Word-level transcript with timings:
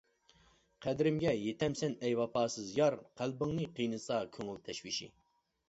قەدرىمگە 0.85 1.33
يېتەمسەن 1.39 1.93
ئەي 2.07 2.17
ۋاپاسىز 2.21 2.73
يار، 2.79 2.99
قەلبىڭنى 3.21 3.71
قىينىسا 3.79 4.21
كۆڭۈل 4.39 4.61
تەشۋىشى. 4.67 5.15